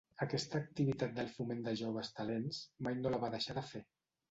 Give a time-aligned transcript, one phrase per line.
[0.25, 3.87] Aquesta activitat del foment de joves talents mai no la va deixar de fer.